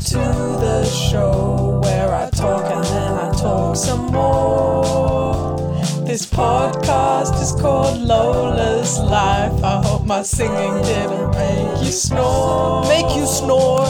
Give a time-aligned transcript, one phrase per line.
[0.00, 5.68] to the show where I talk and then I talk some more.
[6.06, 9.62] This podcast is called Lola's Life.
[9.62, 12.82] I hope my singing didn't make you snore.
[12.88, 13.86] Make you snore.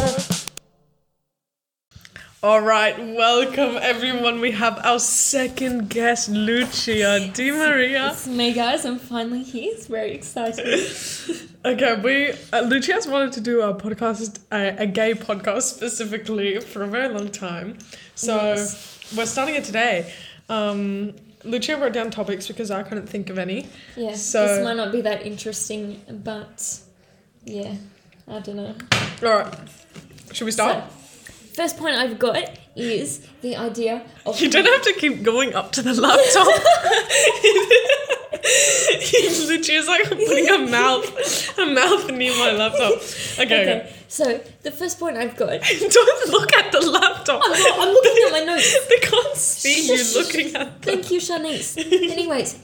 [2.43, 4.41] All right, welcome everyone.
[4.41, 8.11] We have our second guest, Lucia Di Maria.
[8.11, 8.85] It's me, guys.
[8.85, 9.71] I'm finally here.
[9.73, 11.47] It's very exciting.
[11.63, 16.83] Okay, we uh, Lucia's wanted to do a podcast, a, a gay podcast specifically for
[16.83, 17.77] a very long time.
[18.15, 18.99] So Yes.
[19.15, 20.11] we're starting it today.
[20.49, 23.67] Um, Lucia wrote down topics because I couldn't think of any.
[23.95, 24.15] Yeah.
[24.15, 26.81] So- this might not be that interesting, but
[27.45, 27.75] yeah,
[28.27, 28.75] I don't know.
[29.23, 29.55] All right,
[30.33, 30.83] should we start?
[30.91, 32.37] So, first point I've got
[32.81, 36.47] is the idea of you don't have to keep going up to the laptop.
[39.49, 42.95] Lucia's like putting her mouth, her mouth near my laptop.
[43.39, 43.97] Okay, Okay.
[44.09, 45.61] So the first point I've got.
[45.63, 47.43] don't look at the laptop.
[47.45, 48.77] I'm, not, I'm looking at my notes.
[48.89, 50.81] They can't see you looking at them.
[50.83, 51.77] Thank you, Shanice.
[52.11, 52.59] Anyways,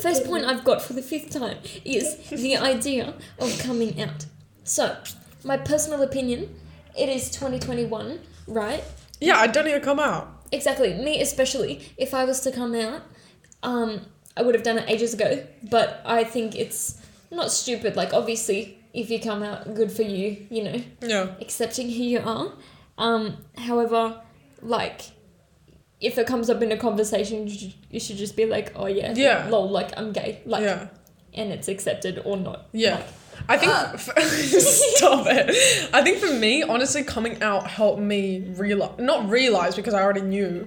[0.00, 4.26] first point I've got for the fifth time is the idea of coming out.
[4.64, 4.96] So,
[5.44, 6.56] my personal opinion,
[6.98, 8.18] it is 2021,
[8.48, 8.82] right?
[9.20, 10.28] Yeah, I don't even come out.
[10.52, 10.94] Exactly.
[10.94, 11.80] Me especially.
[11.96, 13.02] If I was to come out,
[13.62, 14.00] um,
[14.36, 15.44] I would have done it ages ago.
[15.70, 17.00] But I think it's
[17.30, 17.96] not stupid.
[17.96, 20.46] Like obviously, if you come out, good for you.
[20.50, 21.34] You know, Yeah.
[21.40, 22.52] accepting who you are.
[22.98, 24.20] Um, however,
[24.62, 25.00] like.
[25.98, 27.46] If it comes up in a conversation,
[27.90, 29.48] you should, just be like, "Oh yeah, Yeah.
[29.48, 30.88] lol, like I'm gay, like, Yeah.
[31.32, 32.96] and it's accepted or not." Yeah.
[32.96, 33.06] Like,
[33.48, 33.96] I think Uh.
[33.96, 35.90] stop it.
[35.94, 40.22] I think for me, honestly, coming out helped me realize not realize because I already
[40.22, 40.66] knew,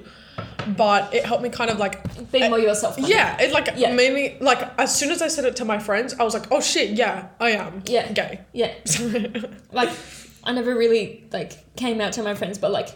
[0.78, 2.96] but it helped me kind of like be more yourself.
[2.96, 3.10] kind of.
[3.10, 3.94] yeah, it like Yeah.
[3.94, 6.48] made me like as soon as I said it to my friends, I was like,
[6.52, 8.12] oh shit, yeah, I am Yeah.
[8.14, 8.42] gay.
[8.54, 8.74] yeah.
[9.72, 9.90] like
[10.44, 12.90] I never really like came out to my friends, but like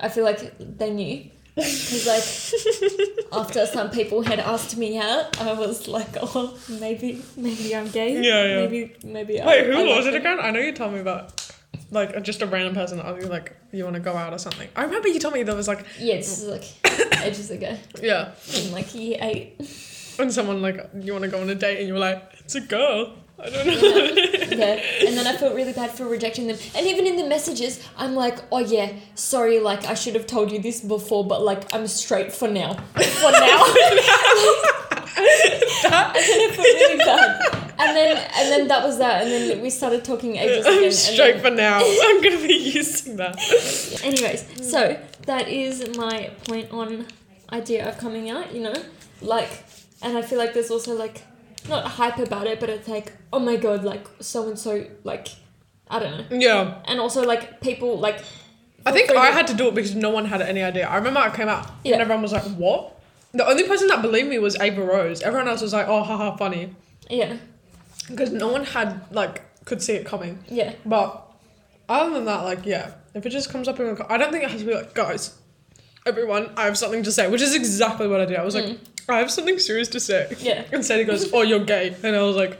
[0.00, 5.52] I feel like they knew because like after some people had asked me out, I
[5.54, 8.14] was like, oh, maybe maybe I'm gay.
[8.22, 8.56] Yeah, yeah.
[8.62, 9.40] Maybe maybe.
[9.40, 10.38] I, Wait, who I was it again?
[10.40, 11.44] I know you told me about
[11.90, 14.68] like just a random person asking you like you want to go out or something.
[14.76, 16.64] I remember you told me there was like Yeah, this is like
[17.24, 19.56] ages ago, yeah, in like year eight.
[20.18, 22.54] and someone like you want to go on a date and you were like it's
[22.54, 23.14] a girl.
[23.40, 23.72] I don't know.
[23.72, 26.58] Yeah, and then I felt really bad for rejecting them.
[26.74, 30.50] And even in the messages, I'm like, oh yeah, sorry, like I should have told
[30.52, 32.74] you this before, but like I'm straight for now.
[32.74, 33.64] For now.
[35.18, 35.24] and
[35.84, 37.64] then I felt really bad.
[37.80, 39.22] And then and then that was that.
[39.22, 40.78] And then we started talking ages again.
[40.78, 41.78] I'm and straight then- for now.
[42.02, 43.36] I'm gonna be using that.
[44.02, 47.06] Anyways, so that is my point on
[47.52, 48.52] idea of coming out.
[48.54, 48.74] You know,
[49.20, 49.64] like,
[50.02, 51.22] and I feel like there's also like
[51.68, 55.28] not hype about it, but it's like, oh my god, like so and so, like,
[55.90, 56.36] I don't know.
[56.38, 56.82] Yeah.
[56.86, 58.20] And also like people like.
[58.86, 60.86] I think I had to do it because no one had any idea.
[60.88, 61.94] I remember I came out Yeah.
[61.94, 62.98] and everyone was like, "What?"
[63.32, 65.20] The only person that believed me was Ava Rose.
[65.20, 66.74] Everyone else was like, "Oh, haha, funny,"
[67.10, 67.36] Yeah,
[68.08, 70.38] because no one had like could see it coming.
[70.48, 71.22] yeah, But
[71.88, 74.44] other than that, like, yeah, if it just comes up in a, I don't think
[74.44, 75.34] it has to be like, guys,
[76.06, 78.36] everyone, I have something to say, which is exactly what I did.
[78.38, 78.78] I was like, mm.
[79.08, 80.26] I have something serious to say.
[80.30, 80.44] Mm.
[80.44, 80.64] Yeah.
[80.72, 82.58] And Sadie goes, "Oh, you're gay," and I was like,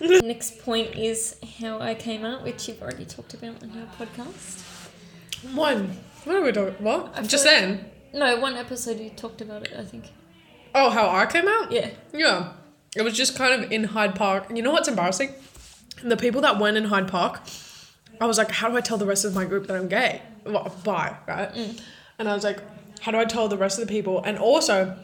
[0.24, 4.62] Next point is how I came out, which you've already talked about on your podcast.
[5.54, 6.74] "One, what are we talking?
[6.82, 7.12] What?
[7.16, 7.90] I Just feel then?
[8.12, 10.10] No, one episode you talked about it, I think.
[10.74, 11.70] Oh, how I came out?
[11.70, 11.90] Yeah.
[12.12, 12.52] Yeah.
[12.96, 14.46] It was just kind of in Hyde Park.
[14.54, 15.34] You know what's embarrassing?
[16.02, 17.40] The people that went in Hyde Park,
[18.20, 20.22] I was like, how do I tell the rest of my group that I'm gay?
[20.44, 21.50] Well, bi, right?
[22.18, 22.60] And I was like,
[23.00, 24.22] how do I tell the rest of the people?
[24.24, 24.96] And also,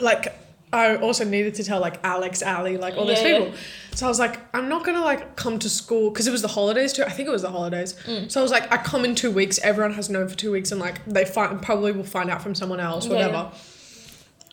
[0.00, 0.34] like,
[0.72, 3.38] I also needed to tell like Alex, Ali, like all Yeah, yeah.
[3.38, 3.54] people.
[3.94, 6.48] So I was like, I'm not gonna like come to school because it was the
[6.48, 7.02] holidays too.
[7.04, 7.94] I think it was the holidays.
[8.04, 8.30] Mm.
[8.30, 9.58] So I was like, I come in two weeks.
[9.60, 12.54] Everyone has known for two weeks, and like they find probably will find out from
[12.54, 13.52] someone else, Yeah, whatever.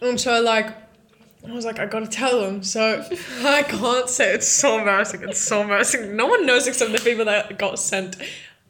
[0.01, 0.67] And so like
[1.45, 2.63] I was like, I gotta tell them.
[2.63, 3.03] So
[3.43, 5.23] I can't say it's so embarrassing.
[5.23, 6.15] It's so embarrassing.
[6.15, 8.15] No one knows except the people that got sent.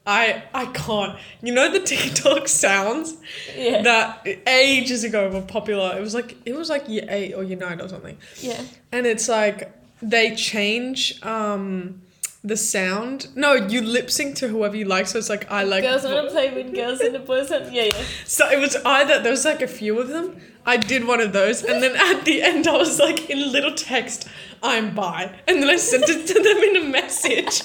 [0.05, 1.17] I I can't.
[1.41, 3.15] You know the TikTok sounds
[3.55, 3.81] Yeah.
[3.83, 5.97] that ages ago were popular.
[5.97, 8.17] It was like it was like year eight or year nine or something.
[8.41, 8.61] Yeah.
[8.91, 12.01] And it's like they change um
[12.43, 13.27] the sound.
[13.35, 15.07] No, you lip sync to whoever you like.
[15.07, 17.71] So it's like I like Girls want to play with girls and the boys want.
[17.71, 18.03] Yeah, yeah.
[18.25, 20.35] so it was either there was like a few of them.
[20.65, 23.73] I did one of those, and then at the end I was like in little
[23.73, 24.29] text,
[24.61, 27.61] "I'm bi," and then I sent it to them in a message,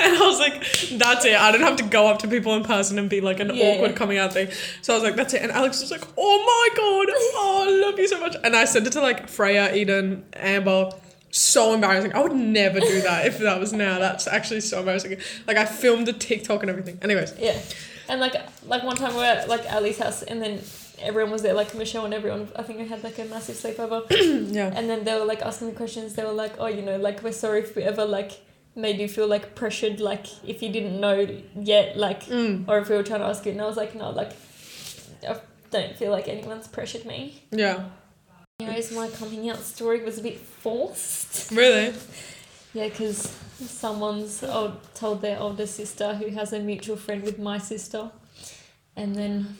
[0.00, 0.54] and I was like,
[0.98, 1.36] "That's it.
[1.36, 3.64] I don't have to go up to people in person and be like an Yeah.
[3.66, 4.48] awkward coming out thing."
[4.82, 7.86] So I was like, "That's it," and Alex was like, "Oh my god, oh I
[7.88, 10.90] love you so much," and I sent it to like Freya, Eden, Amber,
[11.32, 12.12] so embarrassing.
[12.14, 13.98] I would never do that if that was now.
[13.98, 15.16] That's actually so embarrassing.
[15.48, 16.98] Like I filmed a TikTok and everything.
[17.02, 17.58] Anyways, Yeah.
[18.08, 18.34] And like
[18.66, 20.60] like one time we were at like Ali's house and then
[21.00, 24.06] everyone was there, like Michelle and everyone I think we had like a massive sleepover.
[24.52, 24.70] yeah.
[24.76, 27.22] and then they were like asking me questions, they were like, Oh, you know, like
[27.22, 28.32] we're sorry if we ever like
[28.76, 31.26] made you feel like pressured, like if you didn't know
[31.56, 33.94] yet, like Mm, or if we were trying to ask you and I was like,
[33.94, 34.32] No, like
[35.26, 35.40] I
[35.70, 37.42] don't feel like anyone's pressured me.
[37.50, 37.84] yeah.
[38.62, 41.50] Anyways, my coming out story was a bit forced.
[41.52, 41.92] Really?
[42.74, 43.30] Yeah, because
[43.60, 48.10] someone's old, told their older sister who has a mutual friend with my sister.
[48.96, 49.58] And then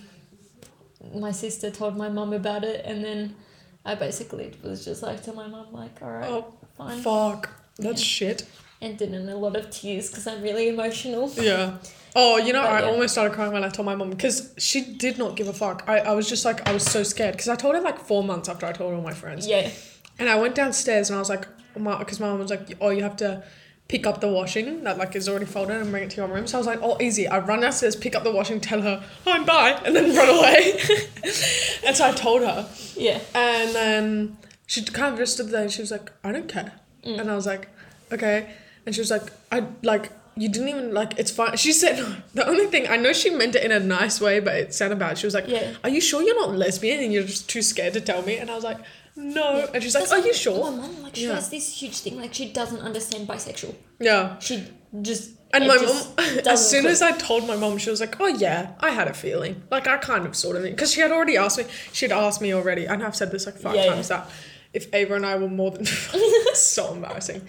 [1.15, 2.87] my sister told my mum about it.
[2.87, 3.37] And then
[3.85, 7.03] I basically was just like to my mum, like, all right, Oh, fine.
[7.03, 7.51] fuck.
[7.79, 8.07] That's Yeah.
[8.29, 8.45] shit.
[8.83, 11.31] Ended in a lot of tears because I'm really emotional.
[11.37, 11.79] Yeah.
[12.15, 12.91] Oh, you know, But I yeah.
[12.91, 15.85] almost started crying when I told my mom because she did not give a fuck.
[15.87, 18.23] I, I was just like, I was so scared because I told her like four
[18.23, 19.47] months after I told all my friends.
[19.47, 19.71] Yeah.
[20.19, 23.03] And I went downstairs and I was like, because my mom was like, oh, you
[23.03, 23.43] have to
[23.89, 26.47] pick up the washing that like is already folded and bring it to your room.
[26.47, 27.29] So I was like, oh, easy.
[27.29, 30.73] I run downstairs, pick up the washing, tell her, I'm bye, and then run away.
[31.87, 32.69] and so I told her.
[32.97, 33.21] Yeah.
[33.35, 34.37] And then
[34.67, 36.73] she kind of just stood there and she was like, I don't care.
[37.05, 37.21] Mm.
[37.21, 37.69] And I was like,
[38.11, 38.55] okay.
[38.87, 41.57] And she was like, I like, you didn't even like, it's fine.
[41.57, 41.97] She said,
[42.35, 44.99] the only thing, I know she meant it in a nice way, but it sounded
[44.99, 45.19] bad.
[45.19, 45.75] She was like, Yeah.
[45.85, 48.39] are you sure you're not lesbian and you're just too scared to tell me?
[48.39, 48.79] And I was like,
[49.15, 49.69] no.
[49.75, 50.59] And she's like, That's are you sure?
[50.65, 50.93] Oh, my sure?
[50.95, 51.35] mum, like, she Yeah.
[51.35, 52.19] has this huge thing.
[52.19, 53.75] Like, she doesn't understand bisexual.
[54.01, 54.39] Yeah.
[54.39, 54.65] She
[55.03, 55.33] just.
[55.55, 55.87] And my mom,
[56.49, 56.93] as soon click.
[56.93, 59.63] as I told my mom, she was like, "Oh yeah, I had a feeling.
[59.71, 61.65] Like I kind of sort of because she had already asked me.
[61.93, 64.31] She'd asked me already, and I've said this like five Yeah, times that
[64.75, 65.85] if Ava and I were more than
[66.55, 67.43] so embarrassing.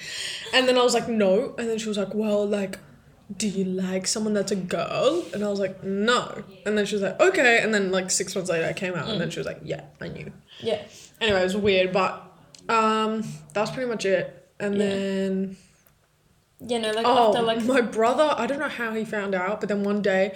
[0.54, 1.56] And then I was like, no.
[1.58, 2.80] And then she was like, well, like,
[3.38, 5.24] do you like someone that's a girl?
[5.34, 6.44] And I was like, no.
[6.66, 7.62] And then she was like, okay.
[7.64, 9.84] And then like six months later, I came out, and then she was like, yeah,
[10.02, 10.32] I knew.
[10.60, 10.82] Yeah.
[11.22, 12.22] Anyway, it was weird, but
[12.70, 13.24] um,
[13.54, 14.50] that's pretty much it.
[14.60, 14.80] And Yeah.
[14.90, 15.58] then
[16.66, 17.64] Yeah, no, like, Oh, after, like.
[17.64, 20.34] my brother, I don't know how he found out, but then one day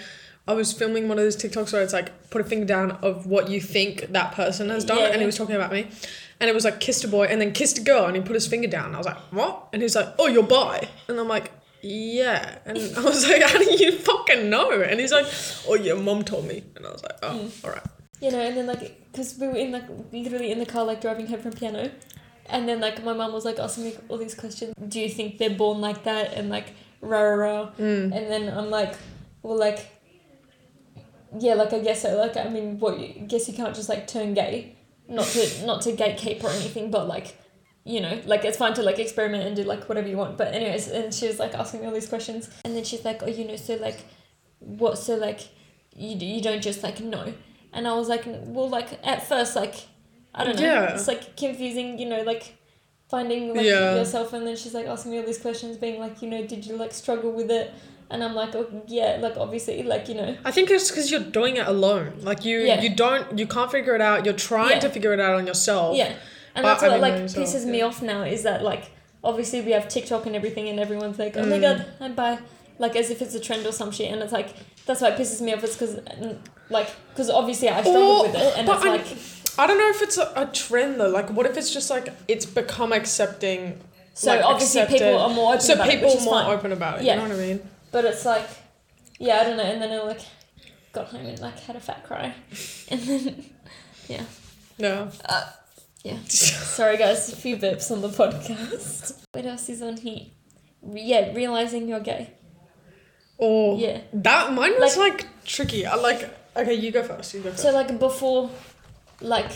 [0.48, 3.28] I was filming one of those TikToks where it's like put a finger down of
[3.28, 5.90] what you think that person has done, Yeah, and he was talking about me.
[6.40, 8.34] And it was like kissed a boy and then kissed a girl, and he put
[8.36, 8.94] his finger down.
[8.94, 9.70] I was like, what?
[9.74, 10.88] And he's like, oh, you're bi.
[11.08, 11.52] And I'm like,
[11.82, 12.60] yeah.
[12.66, 14.72] And I was like, how do you fucking know?
[14.82, 15.26] And he's like,
[15.68, 16.64] oh, your mom told me.
[16.76, 17.66] And I was like, oh, Mm.
[17.66, 17.84] all right.
[18.22, 21.02] You know, and then like, because we were in like literally in the car like
[21.02, 21.92] driving home from piano,
[22.48, 24.74] and then like my mom was like asking me all these questions.
[24.88, 26.34] Do you think they're born like that?
[26.34, 27.72] And like rah rah rah.
[27.80, 28.16] Mm.
[28.16, 28.96] And then I'm like,
[29.44, 29.86] well, like,
[31.40, 32.16] yeah, like I guess so.
[32.18, 33.00] Like I mean, what?
[33.00, 34.77] You, guess you can't just like turn gay,
[35.08, 37.38] not to not to gatekeep or anything, but like.
[37.90, 40.38] You know, like it's fine to like experiment and do like whatever you want.
[40.38, 43.24] But anyways, and she was like asking me all these questions, and then she's like,
[43.24, 44.00] "Oh, you know, so like,
[44.60, 44.98] what?
[44.98, 45.40] So like,
[45.96, 47.34] you you don't just like know."
[47.72, 49.76] And I was like, well, like at first, like,
[50.36, 50.64] I don't know.
[50.64, 50.96] Yeah.
[50.96, 52.58] It's like confusing, you know, like
[53.10, 53.96] finding like Yeah.
[53.96, 54.34] yourself.
[54.34, 56.76] And then she's like asking me all these questions, being like, you know, did you
[56.76, 57.74] like struggle with it?
[58.10, 61.20] And I'm like, oh, yeah, like obviously, like, you know, I think it's because you're
[61.20, 62.14] doing it alone.
[62.22, 62.82] Like you, Yeah.
[62.82, 64.24] you don't, you can't figure it out.
[64.26, 64.80] You're trying Yeah.
[64.80, 65.98] to figure it out on yourself.
[65.98, 66.14] yeah.
[66.56, 68.90] And that's what like pisses me off now is that like
[69.24, 71.62] obviously we have TikTok and everything, and everyone's like, oh my Mm.
[71.62, 72.40] god, I'm bi,
[72.80, 74.12] like as if it's a trend or some shit.
[74.12, 74.56] And it's like
[74.88, 75.64] that's why it pisses me off.
[75.64, 76.00] It's because
[76.70, 79.06] like because obviously I struggle Or- with it, and but it's I'm- like
[79.60, 81.10] I don't know if it's a, a trend though.
[81.10, 83.80] Like, what if it's just like it's become accepting?
[84.14, 86.26] so like, obviously accepted- people are more open so about it, people which are is
[86.26, 86.58] more fine.
[86.58, 87.04] open about it.
[87.06, 87.14] Yeah.
[87.16, 87.60] You know what I mean?
[87.98, 88.48] But it's like,
[89.18, 89.64] yeah, I don't know.
[89.64, 90.22] And then I like
[90.92, 92.32] got home and like had a fat cry,
[92.92, 93.46] and then
[94.08, 94.22] Yeah.
[94.78, 95.10] No.
[95.26, 95.50] Uh,
[96.04, 96.20] yeah.
[96.28, 99.14] Sorry guys, a few burps on the podcast.
[99.34, 100.28] What else is on here?
[100.88, 102.36] Yeah, realizing you're gay.
[103.40, 103.76] Oh.
[103.80, 104.02] Yeah.
[104.14, 105.88] that mine was like, tricky.
[105.88, 106.30] I like.
[106.56, 107.34] Okay, you go first.
[107.34, 107.64] You go first.
[107.64, 108.52] So like before,
[109.22, 109.54] like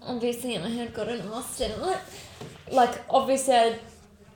[0.00, 2.02] obviously I had gotten asked and like,
[2.70, 3.78] like obviously I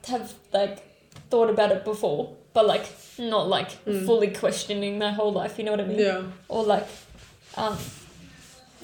[0.09, 0.94] have like
[1.29, 2.85] thought about it before, but like
[3.17, 4.05] not like Mm.
[4.05, 5.57] fully questioning my whole life.
[5.57, 5.99] You know what I mean?
[5.99, 6.23] yeah.
[6.49, 6.87] or like
[7.57, 7.77] um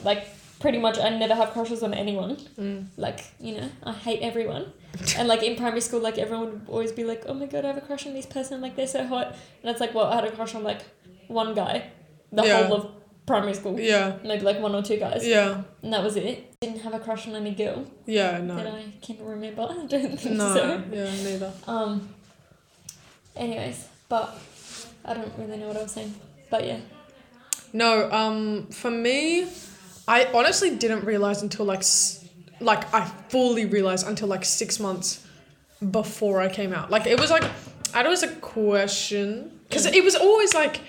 [0.04, 0.26] like
[0.60, 2.38] pretty much I never have crushes on anyone.
[2.60, 2.86] Mm.
[2.98, 4.72] Like, you know, I hate everyone.
[5.18, 7.70] and like in primary school like everyone would always be like, Oh my god, I
[7.70, 9.28] have a crush on this person, like they're so hot
[9.62, 10.82] and it's like well I had a crush on like
[11.28, 11.90] one guy
[12.32, 12.64] the Yeah.
[12.68, 12.88] whole of
[13.26, 13.80] primary school.
[13.80, 14.18] Yeah.
[14.24, 15.26] Maybe like one or two guys.
[15.26, 15.62] Yeah.
[15.84, 16.54] And that was it.
[16.62, 18.38] Didn't have a crush on any girl Yeah.
[18.40, 18.56] No.
[18.56, 19.62] That I can remember.
[19.70, 20.54] I don't think No.
[20.54, 20.84] so.
[20.92, 21.04] Yeah.
[21.24, 21.52] Neither.
[21.68, 22.10] Um
[23.36, 24.38] anyways, but
[25.06, 26.14] I don't really know what I was saying.
[26.50, 26.80] But yeah.
[27.74, 29.48] No, um, for me,
[30.08, 31.84] I honestly didn't realize until like,
[32.60, 35.26] like I fully realized until like six months
[35.92, 36.92] before I came out.
[36.92, 37.44] Like it was like,
[37.94, 40.82] I always a question because it was always like,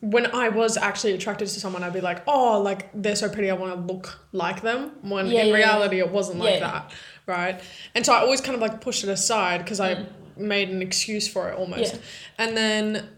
[0.00, 3.50] when I was actually attracted to someone, I'd be like, oh, like they're so pretty,
[3.50, 4.92] I want to look like them.
[5.02, 6.60] When Yeah, in yeah, reality, it wasn't like Yeah.
[6.70, 6.90] that,
[7.26, 7.60] right?
[7.94, 11.28] And so I always kind of like pushed it aside because I made an excuse
[11.28, 11.94] for it almost.
[11.94, 12.00] Yeah.
[12.38, 13.08] And then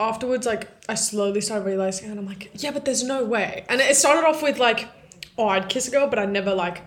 [0.00, 3.64] afterwards, like I slowly started realizing, and I'm like, yeah, but there's no way.
[3.68, 4.88] And it started off with like,
[5.38, 6.82] oh, I'd kiss a girl, but I'd never like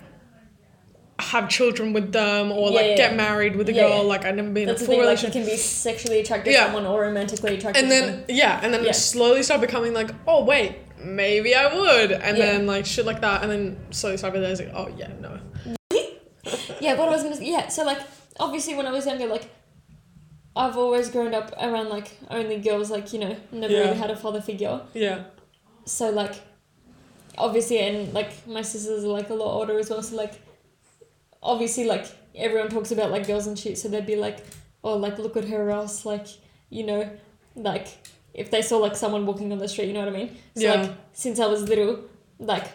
[1.17, 4.03] have children with them or Yeah, like yeah, get married with a Yeah, girl.
[4.03, 5.05] Like I'd never been in a That's full thing.
[5.05, 6.59] Like you can be sexually attracted Yeah.
[6.61, 8.25] to someone or romantically attracted and then them.
[8.27, 12.85] yeah, and then slowly started becoming like, oh wait, maybe I would, and then like
[12.85, 15.39] shit like that, and then slowly started realizing, oh yeah, no,
[16.81, 17.49] Yeah, what I was gonna say.
[17.49, 17.99] Yeah, so like
[18.39, 19.49] obviously when I was younger, like
[20.55, 22.89] I've always grown up around like only girls.
[22.91, 23.79] Like you know, never Yeah.
[23.81, 24.81] really had a father figure.
[24.93, 25.23] yeah,
[25.85, 26.35] So like,
[27.37, 30.01] obviously, and like my sisters are like a lot older as well.
[30.01, 30.33] So like,
[31.43, 33.77] obviously, like everyone talks about like girls and shit.
[33.77, 34.39] So they'd be like,
[34.83, 36.27] oh, like look at her ass, like
[36.69, 37.09] you know,
[37.55, 37.87] like
[38.33, 40.35] if they saw like someone walking on the street, you know what I mean?
[40.55, 40.73] So Yeah.
[40.81, 41.99] like since I was little,
[42.39, 42.65] like,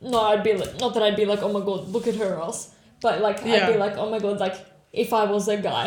[0.00, 2.38] no, I'd be like, not that I'd be like, oh my god, look at her
[2.42, 2.73] ass,
[3.04, 4.56] but like I'd be like, oh my god, like
[4.92, 5.86] if I was a guy,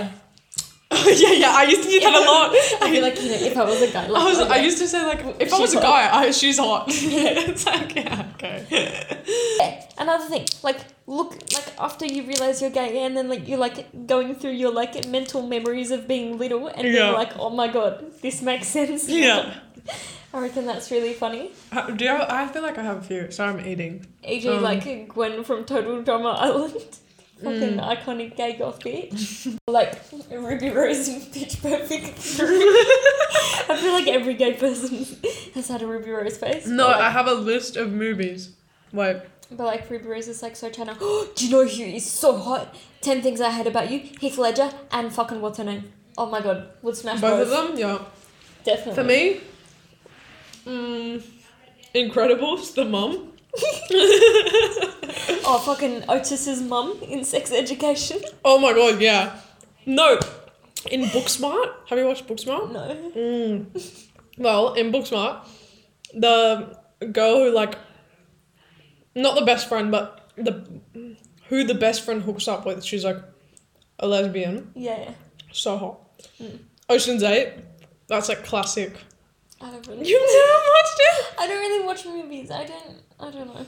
[0.92, 1.54] yeah, yeah.
[1.62, 2.52] I used to do that a lot.
[2.84, 4.78] I'd be like, you know, if I was a guy, like, I was, I used
[4.84, 6.86] to say like, if I She's was a guy, I, she's hot.
[6.90, 8.58] it's like yeah, okay.
[8.70, 13.58] Yeah, Another thing, like look, like after you realize you're gay, and then like you're
[13.68, 16.94] like going through your like mental memories of being little, and Yeah.
[16.94, 19.10] you're like, oh my god, this makes sense.
[19.10, 19.56] Yeah.
[20.34, 21.52] I reckon that's really funny.
[21.72, 23.32] Uh, Do you have, I feel like I have a few.
[23.32, 24.06] Sorry, I'm eating.
[24.24, 27.00] E.g., Um, like Gwen from Total Drama Island.
[27.44, 28.03] Fucking Mm.
[28.03, 29.56] iconic gay goth bitch.
[29.67, 29.94] like
[30.32, 32.17] Ruby Rose in Pitch Perfect.
[33.70, 35.06] I feel like every gay person
[35.53, 36.65] has had a Ruby Rose face.
[36.65, 38.51] No, but, like, I have a list of movies.
[38.91, 39.17] Wait,
[39.51, 40.96] But like Ruby Rose is like so China.
[41.00, 42.74] Do you know who is so hot?
[43.01, 44.00] Ten things I hate about you.
[44.20, 45.91] Heath Ledger and fucking what's her name?
[46.17, 47.53] Oh my god, would smash both both.
[47.60, 48.00] of them, yeah.
[48.63, 48.96] Definitely.
[48.96, 49.41] For me,
[50.65, 51.24] mm,
[51.94, 53.34] Incredibles, the mum.
[55.29, 58.19] Oh fucking Otis's mum in Sex Education.
[58.43, 59.39] Oh my god, yeah.
[59.86, 60.19] No,
[60.91, 61.74] in Booksmart.
[61.88, 62.72] Have you watched Booksmart?
[62.72, 63.12] No.
[63.15, 64.05] Mm.
[64.38, 65.48] Well, in Booksmart,
[66.13, 66.77] the
[67.12, 67.75] girl who like,
[69.15, 70.65] not the best friend, but the
[71.50, 72.84] who the best friend hooks up with.
[72.84, 73.17] She's like
[74.00, 74.72] a lesbian.
[74.75, 75.12] Yeah.
[75.51, 76.19] So hot.
[76.41, 76.60] Mm.
[76.89, 77.53] Ocean's Eight.
[78.07, 78.96] That's like classic.
[79.60, 80.07] I don't really.
[80.07, 81.25] You've never watched it?
[81.39, 82.51] I don't really watch movies.
[82.51, 83.01] I don't.
[83.19, 83.65] I don't know.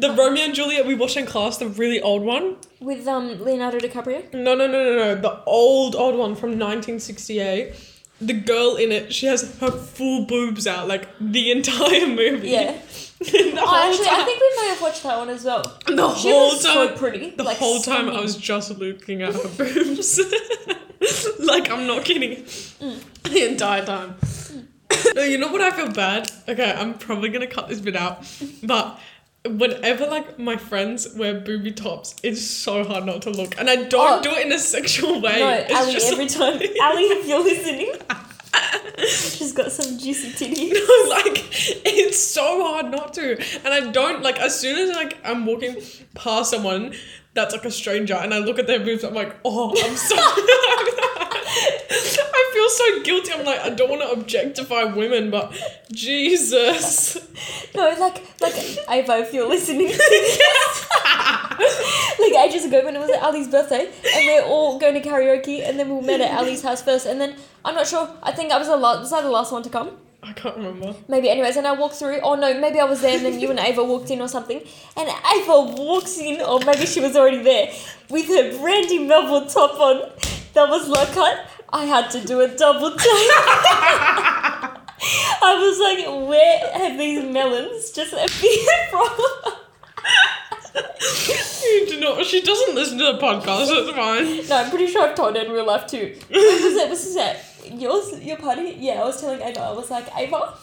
[0.00, 2.56] The Romeo and Juliet we watched in class, the really old one.
[2.80, 4.32] With um Leonardo DiCaprio.
[4.34, 5.14] No, no, no, no, no.
[5.14, 7.74] The old, old one from 1968.
[8.20, 12.48] The girl in it, she has her full boobs out, like the entire movie.
[12.48, 12.72] Yeah.
[13.18, 14.20] the Oh, actually, time.
[14.20, 15.62] I think we may have watched that one as well.
[15.86, 16.88] the She whole was time.
[16.88, 17.30] so pretty.
[17.30, 20.18] the like, whole time I was just looking at her boobs.
[21.40, 22.42] like, I'm not kidding.
[22.44, 23.02] Mm.
[23.24, 24.14] The entire time.
[25.14, 26.30] no, you know what I feel bad?
[26.48, 28.24] Okay, I'm probably gonna cut this bit out.
[28.62, 28.98] But
[29.48, 33.58] whenever like my friends wear booby tops, it's so hard not to look.
[33.58, 34.22] And I don't Oh.
[34.22, 35.38] do it in a sexual way.
[35.38, 36.54] No, it's Ali, just every time.
[36.82, 37.92] Ali, if you're listening,
[39.08, 40.72] she's got some juicy titties.
[40.72, 41.44] No, like
[41.86, 45.76] it's so hard not to, and I don't like as soon as like I'm walking
[46.14, 46.94] past someone
[47.34, 50.16] that's like a stranger, and I look at their boobs, I'm like, oh, I'm so.
[52.66, 53.32] Feel so guilty.
[53.32, 55.52] I'm like, I don't want to objectify women, but
[55.92, 57.18] Jesus.
[57.74, 58.54] No, like, like,
[58.88, 59.88] Ava, if you're listening.
[59.88, 59.98] like
[62.46, 65.78] ages ago when it was Ali's birthday, and we are all going to karaoke, and
[65.78, 68.08] then we met at Ali's house first, and then I'm not sure.
[68.22, 69.00] I think I was the last.
[69.00, 69.90] Was I the last one to come?
[70.22, 70.94] I can't remember.
[71.06, 71.28] Maybe.
[71.28, 72.20] Anyways, and I walked through.
[72.22, 74.62] Oh no, maybe I was there, and then you and Ava walked in or something.
[74.96, 77.70] And Ava walks in, or maybe she was already there,
[78.08, 80.10] with her Brandy Melville top on.
[80.54, 81.46] That was low cut.
[81.72, 83.30] I had to do a double take.
[85.42, 89.08] I was like, where have these melons just appeared from?
[91.64, 92.24] You do not.
[92.24, 93.68] She doesn't listen to the podcast.
[93.70, 94.48] It's fine.
[94.48, 96.14] No, I'm pretty sure I've told her in real life too.
[96.28, 96.88] When was it?
[96.88, 97.36] Was this at
[97.80, 98.20] yours?
[98.22, 98.76] Your party?
[98.78, 99.60] Yeah, I was telling Ava.
[99.60, 100.54] I was like, Ava,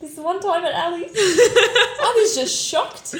[0.00, 3.14] this one time at Ali's, I was just shocked.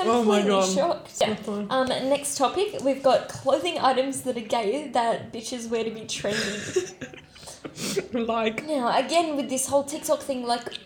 [0.00, 0.74] Oh my Completely God.
[0.74, 1.16] shocked.
[1.20, 1.64] Yeah.
[1.70, 6.02] Um, next topic, we've got clothing items that are gay that bitches wear to be
[6.02, 6.94] trendy.
[8.28, 10.78] like, now, again, with this whole TikTok thing, like,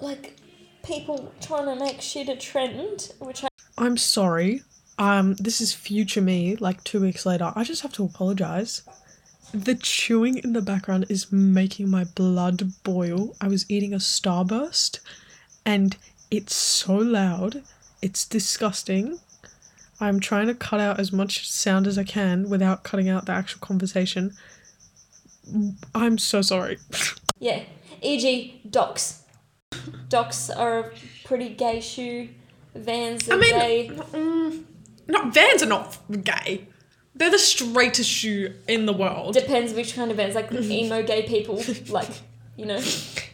[0.00, 0.36] like
[0.84, 3.48] people trying to make shit a trend, which I
[3.78, 4.62] I'm sorry.
[4.98, 6.56] Um, this is future me.
[6.56, 8.82] Like two weeks later, I just have to apologize.
[9.52, 13.36] The chewing in the background is making my blood boil.
[13.40, 15.00] I was eating a starburst,
[15.64, 15.96] and
[16.30, 17.62] it's so loud.
[18.02, 19.18] It's disgusting.
[20.00, 23.32] I'm trying to cut out as much sound as I can without cutting out the
[23.32, 24.34] actual conversation.
[25.94, 26.78] I'm so sorry.
[27.38, 27.64] Yeah.
[28.00, 28.62] E.g.
[28.70, 29.22] Docs.
[30.08, 30.90] Docs are a
[31.26, 32.30] pretty gay shoe.
[32.74, 33.90] Vans are I mean, gay.
[33.94, 34.64] mm,
[35.06, 36.66] not Vans are not gay.
[37.14, 39.34] They're the straightest shoe in the world.
[39.34, 40.34] Depends which kind of Vans.
[40.34, 42.08] Like emo gay people, like
[42.56, 42.80] you know.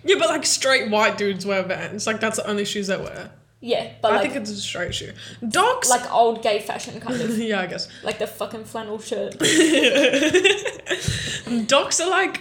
[0.02, 2.04] Yeah, but like straight white dudes wear Vans.
[2.04, 3.30] Like that's the only shoes they wear.
[3.62, 5.12] Yeah, but I like think it's a straight shoe.
[5.48, 5.88] Docs.
[5.88, 7.38] like old gay fashion kind of.
[7.38, 7.88] yeah, I guess.
[8.02, 9.38] Like the fucking flannel shirt.
[11.68, 12.40] Docs are like.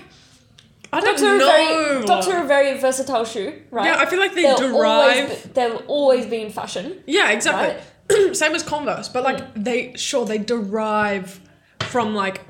[0.92, 1.46] I don't Docs are, know.
[1.46, 3.86] very, Docs are a very versatile shoe, right?
[3.86, 5.24] Yeah, I feel like they they'll derive.
[5.24, 7.04] Always, they'll always be in fashion.
[7.06, 7.80] Yeah, exactly.
[8.34, 9.63] Same as Converse, but like mm.
[9.63, 11.40] they sure they derive
[11.82, 12.42] from like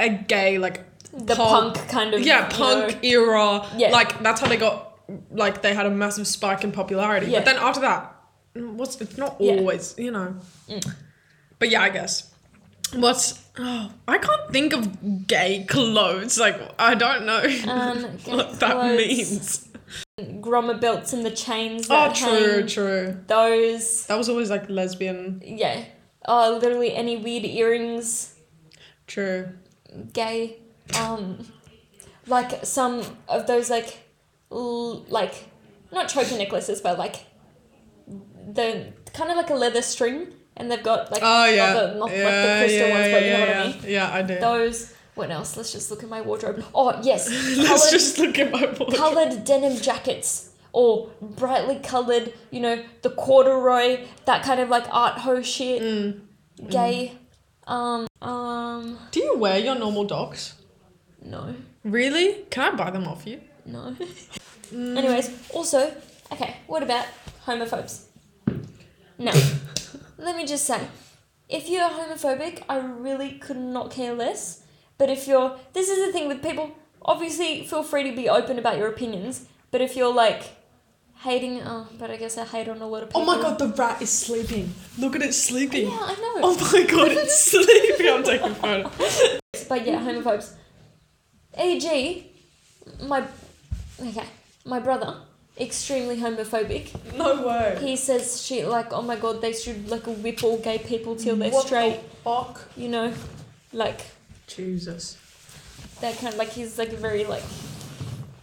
[0.00, 0.80] a gay like
[1.12, 2.22] The punk- punk kind of.
[2.22, 3.64] yeah punk know, era.
[3.76, 3.90] Yeah.
[3.90, 4.83] like that's how they got
[5.30, 7.26] like they had a massive spike in popularity.
[7.26, 7.38] Yeah.
[7.40, 8.14] But then after that,
[8.54, 9.54] what's it's not Yeah.
[9.54, 10.36] always you know.
[10.68, 10.94] Mm.
[11.58, 12.30] But yeah, I guess.
[12.94, 16.38] What's oh, I can't think of gay clothes.
[16.38, 18.96] Like I don't know Um, what that clothes.
[18.98, 19.68] means.
[20.40, 22.66] grommet belts and the chains Oh, true, hang.
[22.66, 23.16] true.
[23.26, 24.06] Those.
[24.06, 25.42] That was always like lesbian.
[25.44, 25.84] Yeah.
[26.26, 28.34] Oh, literally any weird earrings.
[29.06, 29.48] True.
[30.12, 30.58] Gay.
[30.98, 31.46] Um,
[32.26, 33.98] like some of those like,
[34.50, 35.48] l- like,
[35.92, 37.24] not choker necklaces, but like,
[38.06, 41.72] the kind of like a leather string, and they've got like Oh yeah.
[41.72, 43.66] not, the, not yeah, like the crystal yeah, ones, yeah, but you know yeah, what
[43.66, 43.90] I mean.
[43.90, 44.40] Yeah, I do.
[44.40, 44.94] Those.
[45.14, 45.56] What else?
[45.56, 46.64] Let's just look at my wardrobe.
[46.74, 48.94] Oh yes, Let's coloured, just look at my wardrobe.
[48.94, 52.32] coloured denim jackets or brightly coloured.
[52.50, 55.82] You know the corduroy, that kind of like art ho shit.
[55.82, 56.20] Mm.
[56.70, 57.12] Gay.
[57.66, 58.06] Um.
[58.20, 58.98] Um.
[59.10, 60.54] Do you wear your normal docs?
[61.22, 61.54] No.
[61.84, 62.44] Really?
[62.50, 63.40] Can I buy them off you?
[63.66, 63.96] No.
[64.72, 64.96] Mm.
[64.98, 65.92] Anyways, also,
[66.32, 67.06] okay, what about
[67.46, 68.04] homophobes?
[69.18, 69.32] Now,
[70.18, 70.80] let me just say,
[71.48, 74.62] if you're homophobic, I really could not care less.
[74.98, 78.58] But if you're, this is the thing with people, obviously feel free to be open
[78.58, 80.42] about your opinions, but if you're like
[81.18, 83.22] hating, oh, but I guess I hate on a lot of people.
[83.22, 84.72] Oh my god, the rat is sleeping.
[84.98, 85.88] Look at it sleeping.
[85.88, 86.34] Yeah, I know.
[86.42, 88.08] Oh my god, it's sleeping.
[88.08, 88.90] I'm taking a photo.
[89.68, 90.52] But yeah, homophobes.
[91.60, 92.30] E.g.,
[93.02, 93.24] my,
[94.00, 94.26] okay,
[94.64, 95.16] my brother,
[95.58, 96.92] extremely homophobic.
[97.16, 97.78] No way.
[97.80, 101.36] He says shit like, "Oh my god, they should like whip all gay people till
[101.36, 102.60] they're What straight." the fuck?
[102.76, 103.12] You know,
[103.72, 104.00] like
[104.46, 105.16] Jesus.
[106.00, 107.42] that kind of like he's like very like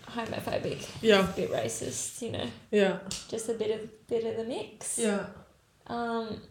[0.09, 2.21] homophobic, Yeah, a bit racist.
[2.21, 4.97] You know, yeah, just a bit of bit of the mix.
[4.99, 5.25] yeah.
[5.87, 6.41] Um.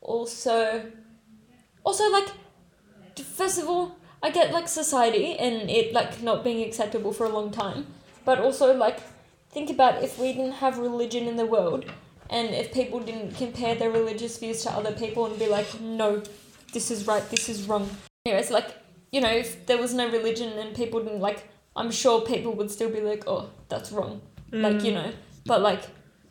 [0.00, 0.82] Also,
[1.84, 2.28] also like,
[3.36, 7.28] first of all, I get like society and it like not being acceptable for a
[7.28, 7.86] long time,
[8.24, 9.00] but also like,
[9.50, 11.84] think about if we didn't have religion in the world,
[12.30, 16.22] and if people didn't compare their religious views to other people and be like, no,
[16.72, 17.88] this is right, this is wrong.
[18.26, 18.76] Anyways, like,
[19.12, 22.70] you know, if there was no religion and people didn't like, I'm sure people would
[22.70, 24.20] still be like, oh, that's wrong.
[24.50, 24.94] Like, you mm.
[24.94, 25.12] know,
[25.46, 25.82] but like,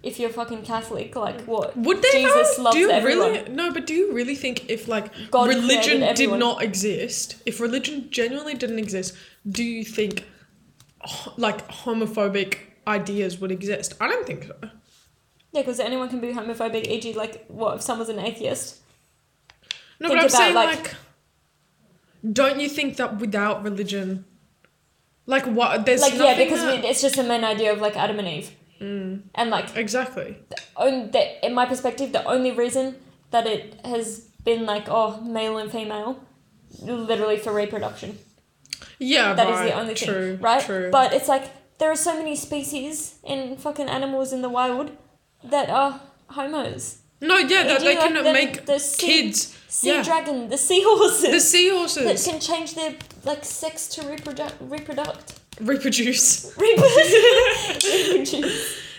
[0.03, 1.47] if you're fucking Catholic, like, mm.
[1.47, 1.75] what?
[1.75, 3.31] Would they Jesus loves do you everyone.
[3.33, 3.71] really no?
[3.71, 8.53] But do you really think if like God religion did not exist, if religion genuinely
[8.53, 9.15] didn't exist,
[9.49, 10.25] do you think
[11.37, 12.57] like homophobic
[12.87, 13.95] ideas would exist?
[13.99, 14.55] I don't think so.
[15.51, 18.79] Yeah, because anyone can be homophobic, e.g., like, what if someone's an atheist?
[19.99, 20.95] No, Think but I'm about, saying like- like,
[22.33, 24.25] don't you think that without religion,
[25.25, 27.95] like what there's like, yeah, because that- we, it's just the main idea of, like,
[27.95, 28.51] Adam and Eve.
[28.81, 30.37] Mm, And, like, exactly.
[30.75, 31.11] on
[31.43, 32.95] in my perspective, the only reason
[33.31, 36.23] that it has been, like, oh, male and female,
[36.81, 38.19] literally for reproduction.
[38.99, 39.65] Yeah, That is right.
[39.71, 40.63] the only true, thing, right?
[40.63, 40.89] True.
[40.91, 41.45] But it's like,
[41.79, 44.91] there are so many species in fucking animals in the wild
[45.43, 46.97] that are homos.
[47.21, 49.53] no, yeah, that they like can the- make the sea- kids.
[49.69, 50.03] Sea Yeah.
[50.03, 51.29] dragon, the seahorses.
[51.31, 56.53] The seahorses that can change their like sex to reproduct reproduct reproduce.
[57.77, 58.43] reproduce.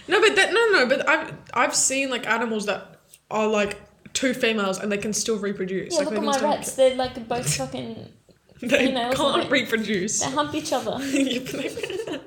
[0.09, 3.81] No, but that no, no, but I've I've seen like animals that are like
[4.15, 5.93] two females and they can still reproduce.
[5.95, 6.75] Yeah, like look at my still- rats.
[6.75, 8.13] They're like both fucking.
[8.61, 9.61] They females, can't aren't they?
[9.63, 10.19] reproduce.
[10.19, 10.97] They hump each other.
[11.01, 12.21] Yeah, but they-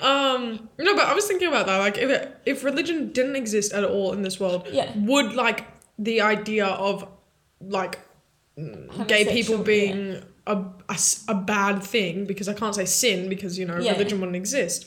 [0.00, 3.72] um no but i was thinking about that like if it, if religion didn't exist
[3.72, 4.92] at all in this world Yeah.
[4.96, 5.66] would like
[5.98, 7.04] the idea of
[7.60, 7.98] like
[9.08, 10.22] gay people Homosexual, being
[10.52, 10.56] a,
[10.94, 10.96] a
[11.28, 13.92] a bad thing because i can't say sin because you know Yeah.
[13.92, 14.86] religion wouldn't exist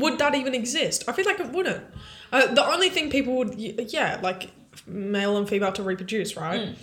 [0.00, 1.84] would that even exist i feel like it wouldn't
[2.32, 3.54] uh, the only thing people would
[3.98, 4.50] yeah like
[4.86, 6.74] male and female to reproduce right Mm.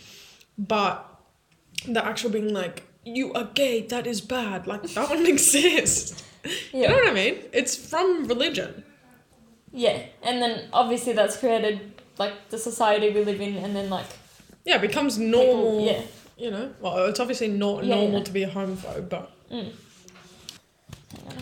[0.58, 0.94] but
[1.96, 6.24] the actual being like you are gay that is bad like that wouldn't exist
[6.74, 7.36] you know what I mean?
[7.52, 8.72] It's from religion.
[9.74, 11.76] Yeah, and then obviously that's created
[12.18, 14.06] like the society we live in, and then like
[14.64, 15.32] Yeah, it becomes people.
[15.44, 15.86] normal.
[15.86, 16.02] Yeah,
[16.38, 18.24] You know, well, it's obviously not Yeah, normal yeah.
[18.26, 19.32] to be a homophobe, but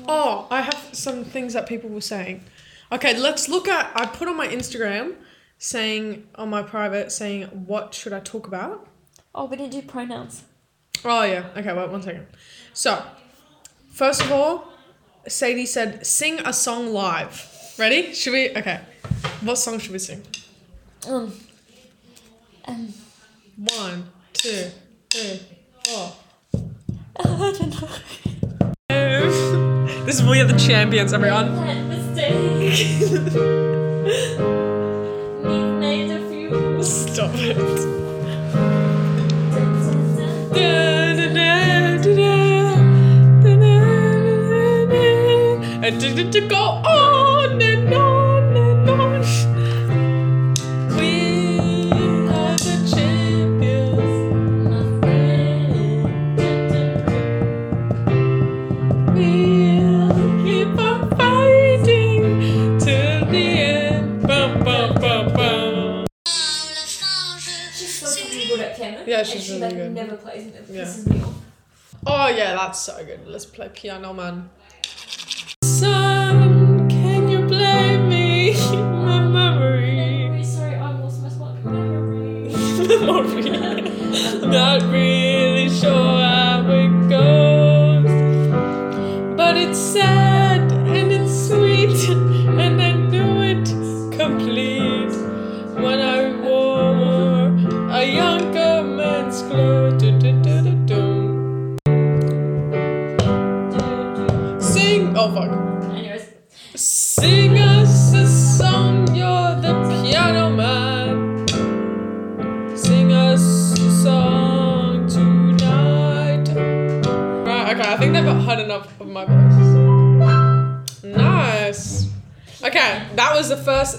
[0.08, 2.44] Oh, I have some things that people were saying.
[2.92, 3.92] Okay, let's look at.
[3.96, 5.16] I put on my Instagram
[5.58, 8.88] saying on my private saying what should I talk about.
[9.34, 10.44] Oh, we didn't do pronouns.
[11.04, 11.48] Oh yeah.
[11.58, 12.28] Okay, wait one second.
[12.74, 13.04] So,
[13.92, 14.70] first of all,
[15.28, 17.52] Sadie said sing a song live.
[17.78, 18.14] Ready?
[18.14, 18.50] Should we?
[18.56, 18.80] Okay.
[19.42, 20.22] What song should we sing?
[21.08, 21.34] Um.
[22.66, 22.94] Um.
[23.58, 24.70] One, two,
[30.20, 31.56] is We Are the Champions, everyone.
[31.56, 32.32] That mistake.
[35.44, 36.84] We've made a few.
[36.84, 37.58] Stop it.
[45.84, 46.75] Addicted to go
[72.36, 73.28] yeah, that's so good.
[73.28, 74.50] Let's play piano man.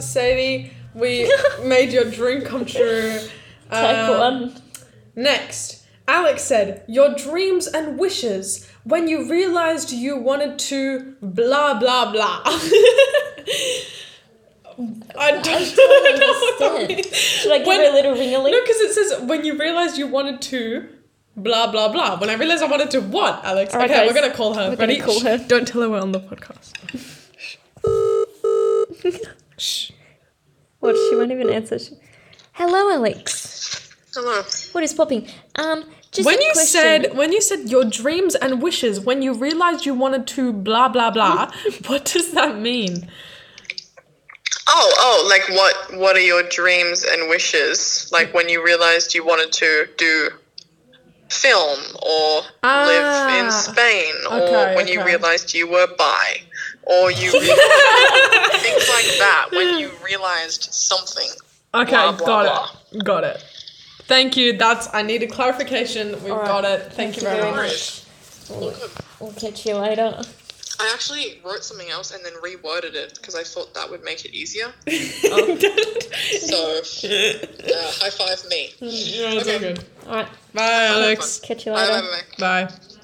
[0.02, 0.70] Sadie.
[0.94, 1.30] We
[1.62, 3.18] made your dream come true.
[3.70, 4.54] take Um, one.
[5.14, 12.12] Next, Alex said, Your dreams and wishes when you realized you wanted to blah blah
[12.12, 12.42] blah.
[15.18, 15.46] I don't, don't
[16.20, 16.88] know what understand.
[16.88, 17.16] means.
[17.16, 18.52] Should I give When- her a little ring-a-ling?
[18.52, 20.88] No, because it says when you realized you wanted to
[21.36, 22.18] blah blah blah.
[22.18, 23.72] When I realized I wanted to what, Alex?
[23.72, 24.14] Alright, okay, guys.
[24.14, 24.68] we're gonna call her.
[24.70, 25.00] We're gonna Ready?
[25.00, 25.38] call Shh, her.
[25.38, 26.72] Don't tell her we're on the podcast.
[29.58, 29.90] Shh.
[30.80, 30.94] What?
[30.94, 31.78] She won't even answer.
[31.78, 31.94] She...
[32.52, 33.90] Hello, Alex.
[34.14, 34.42] Hello.
[34.72, 35.28] What is popping?
[35.56, 36.80] Um, just when a you question.
[36.80, 40.88] said when you said your dreams and wishes when you realized you wanted to blah
[40.88, 41.50] blah blah
[41.86, 43.10] what does that mean
[44.68, 46.00] Oh, oh, like what?
[46.00, 48.08] What are your dreams and wishes?
[48.12, 50.28] Like when you realized you wanted to do
[51.30, 56.40] film or live Ah, in Spain, okay, or when you realized you were bi,
[56.86, 59.48] or you things like that.
[59.52, 61.28] When you realized something.
[61.74, 62.70] okay Blah, blah, got blah.
[62.92, 63.44] it got it
[64.04, 68.04] thank you that's i needed clarification we've Alright, got it thank, you very, much,
[68.48, 68.72] We'll,
[69.18, 70.22] we'll catch you later.
[70.78, 74.24] I actually wrote something else and then reworded it because I thought that would make
[74.24, 74.72] it easier.
[76.40, 78.72] So, uh, high five me.
[78.80, 79.58] yeah, it's all Okay.
[79.74, 82.02] good Alright, bye alex catch you Bye, later.
[82.02, 82.64] bye, bye, bye.
[82.66, 82.95] bye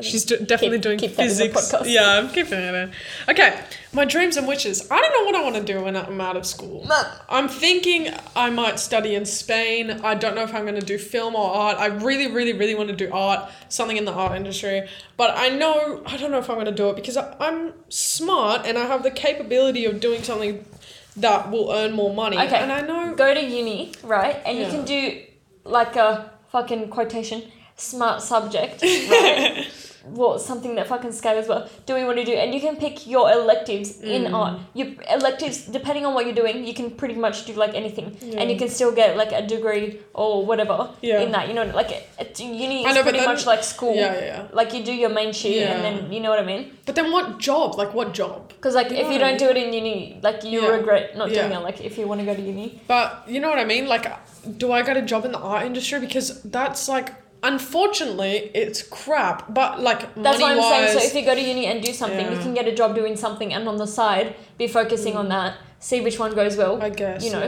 [0.00, 1.72] She's do- definitely Keep- doing keep that in the physics.
[1.86, 2.92] Yeah, I'm keeping it in.
[3.28, 3.60] Okay,
[3.92, 4.90] my dreams and wishes.
[4.90, 6.84] I don't know what I want to do when I'm out of school.
[7.28, 9.92] I'm thinking I might study in Spain.
[10.02, 11.76] I don't know if I'm going to do film or art.
[11.78, 14.88] I really, really, really want to do art, something in the art industry.
[15.16, 17.72] But I know, I don't know if I'm going to do it because I, I'm
[17.88, 20.64] smart and I have the capability of doing something
[21.18, 22.36] that will earn more money.
[22.36, 22.56] Okay.
[22.56, 23.14] And I know.
[23.14, 24.42] Go to uni, right?
[24.44, 24.64] And Yeah.
[24.66, 25.22] you can do
[25.64, 27.44] like a fucking quotation
[27.76, 29.66] smart subject, right?
[30.06, 31.68] Well, something that fucking scales well.
[31.86, 32.32] Do we want to do?
[32.32, 34.34] And you can pick your electives in Mm.
[34.34, 34.60] art.
[34.74, 38.50] Your electives, depending on what you're doing, you can pretty much do like anything, and
[38.50, 41.20] you can still get like a degree or whatever Yeah.
[41.20, 41.48] in that.
[41.48, 43.94] You know, like it, uni is know, pretty then- much like school.
[43.94, 44.42] Yeah, yeah, yeah.
[44.52, 45.72] Like you do your main shit, Yeah.
[45.74, 46.76] and then you know what I mean.
[46.86, 47.76] But then what job?
[47.78, 48.48] Like, what job?
[48.48, 50.68] Because like You if you I don't do it in uni, like you Yeah.
[50.68, 51.58] regret not doing Yeah.
[51.60, 51.62] it.
[51.62, 52.80] Like if you want to go to uni.
[52.86, 53.86] But you know what I mean?
[53.88, 54.06] Like,
[54.58, 55.98] do I get a job in the art industry?
[55.98, 57.08] Because that's like,
[57.44, 59.52] unfortunately, it's crap.
[59.52, 60.98] But like, That's money what I'm wise, saying.
[60.98, 63.16] So if you go to uni and do something, you can get a job doing
[63.16, 65.30] something, and on the side, be focusing on mm.
[65.30, 65.58] that.
[65.78, 66.80] See which one goes well.
[66.82, 67.44] I guess you know,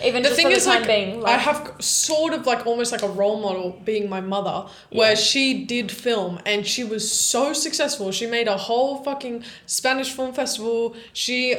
[0.00, 0.08] yeah.
[0.08, 1.24] even The just thing the is, time like, being.
[1.24, 5.14] I have sort of like almost like a role model being my mother, where Yeah.
[5.14, 8.10] she did film and she was so successful.
[8.10, 10.96] She made a whole fucking Spanish film festival.
[11.12, 11.54] She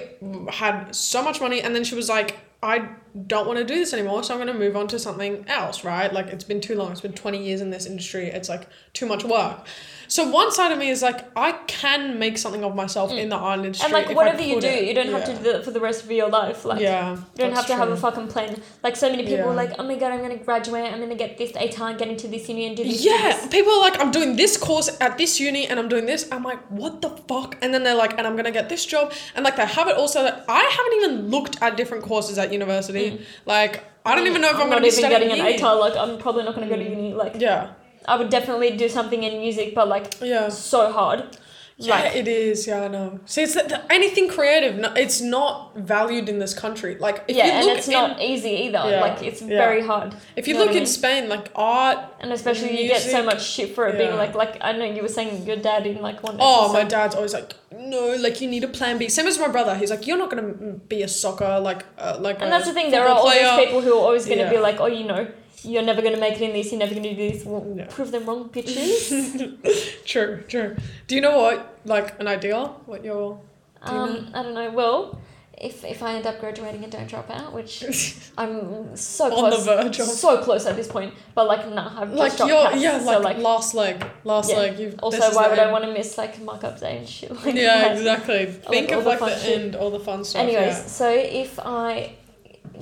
[0.49, 2.89] had so much money, and then she was like, I
[3.27, 5.83] don't want to do this anymore, so I'm going to move on to something else,
[5.83, 6.11] right?
[6.11, 6.91] Like it's been too long.
[6.91, 8.27] It's been 20 years in this industry.
[8.27, 9.67] It's like too much work.
[10.07, 13.35] So one side of me is like I can make something of myself in the
[13.35, 13.89] art industry.
[13.89, 13.97] Mm.
[13.97, 14.85] and like whatever you do, it.
[14.85, 16.65] you don't have to do that for the rest of your life.
[16.65, 18.61] Like Yeah, you don't have to have a fucking plan.
[18.83, 19.63] Like so many people are Yeah.
[19.63, 20.91] like, oh my god, I'm gonna graduate.
[20.91, 23.03] I'm gonna get this ATAR and get into this uni and do this.
[23.03, 26.05] Yeah, this." people are like, I'm doing this course at this uni and I'm doing
[26.05, 26.27] this.
[26.31, 27.57] I'm like, what the fuck?
[27.61, 29.13] And then they're like, and I'm gonna get this job.
[29.35, 32.51] And like, they have it also that I haven't even looked at different courses at
[32.53, 33.25] university.
[33.45, 35.59] Like, I don't even know if I'm, I'm gonna not be studying getting an.
[35.59, 35.79] ATAR.
[35.79, 37.13] Like I'm probably not gonna go to uni.
[37.13, 37.71] Like Yeah,
[38.07, 40.49] I would definitely do something in music, but like yeah.
[40.49, 41.37] so hard.
[41.79, 42.65] Yeah, Like it is.
[42.65, 43.19] Yeah, I know.
[43.25, 44.77] See, it's that, anything creative.
[44.77, 46.97] No, it's not valued in this country.
[46.97, 48.81] Like, if yeah, you and it's in, not easy either.
[48.89, 49.49] Yeah, Like it's yeah.
[49.49, 50.15] very hard.
[50.35, 50.85] if you know look in mean?
[50.87, 51.99] Spain, like art.
[52.19, 55.03] And especially you get so much shit for it being like like I know you
[55.03, 56.37] were saying your dad in like one.
[56.39, 59.07] Oh, my dad's always like, no, like you need a plan B.
[59.07, 59.75] Same as my brother.
[59.75, 60.53] He's like, you're not gonna
[60.89, 62.37] be a soccer like uh, like.
[62.37, 62.89] And a that's the thing.
[62.89, 63.29] There are all
[63.63, 64.49] people who are always going to Yeah.
[64.49, 65.27] be like, oh, you know,
[65.63, 66.71] you're never going to make it in this.
[66.71, 67.43] You're never going to do this.
[67.45, 67.85] Well, Yeah.
[67.89, 69.57] prove them wrong, bitches.
[70.05, 70.75] True, true.
[71.07, 72.63] Do you know what, like, an idea?
[72.85, 73.39] What your.
[73.85, 74.71] Do you um, I don't know.
[74.71, 75.19] Well,
[75.57, 77.83] if if I end up graduating and don't drop out, which
[78.37, 80.05] I'm so close On close, the verge of.
[80.07, 81.13] so close at this point.
[81.35, 83.37] But like, nah, I've Like just dropped yeah, so like, like.
[83.39, 84.57] last leg, last Yeah.
[84.57, 84.79] leg.
[84.79, 87.31] You've, also, why the would I want to miss like markup day and shit?
[87.45, 87.97] Like Yeah, that?
[87.97, 88.45] exactly.
[88.45, 90.41] Think all of the like fun the end, all the fun stuff.
[90.43, 90.85] Anyways, yeah.
[90.85, 92.13] so if I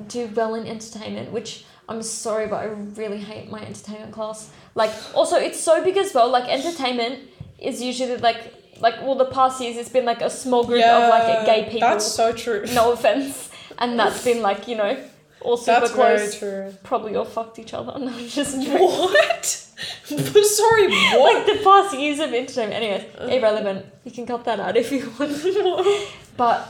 [0.08, 4.50] do well in entertainment, which I'm sorry, but I really hate my entertainment class.
[4.74, 6.30] Like, also, it's so big as well.
[6.30, 7.20] Like, entertainment
[7.60, 11.10] is usually like, like, well, the past years it's been like a small group of
[11.10, 11.88] like gay people.
[11.88, 12.66] That's so true.
[12.74, 14.98] No offense, and that's been like you know,
[15.42, 16.78] all super That's very true.
[16.84, 17.98] Probably all fucked each other.
[18.00, 18.80] No, just joking.
[18.80, 19.46] What?
[20.06, 21.36] Sorry, what?
[21.36, 22.84] Like the past years of entertainment.
[22.84, 23.28] Anyways, uh.
[23.28, 23.86] irrelevant.
[24.04, 26.10] You can cut that out if you want.
[26.38, 26.68] But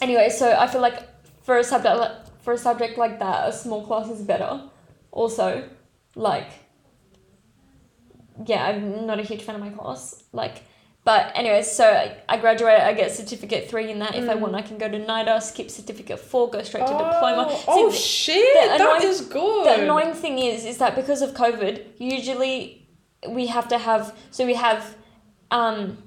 [0.00, 1.02] anyway, so I feel like
[1.42, 2.12] for a subject like,
[2.46, 4.60] for a subject like that, a small class is better.
[5.10, 5.68] Also,
[6.14, 6.48] like,
[8.46, 10.22] yeah, I'm not a huge fan of my class.
[10.32, 10.62] Like,
[11.02, 12.78] but anyways, so I, I graduate.
[12.78, 14.14] I get certificate three in that.
[14.14, 17.46] If I want, I can go to NIDA, skip certificate four, go straight to diploma.
[17.50, 18.54] Oh, See, oh the- shit!
[18.54, 19.66] the That annoying- is good.
[19.66, 22.88] the annoying thing is, is that because of COVID, usually
[23.28, 24.16] we have to have.
[24.30, 24.94] So we have,
[25.50, 25.98] um,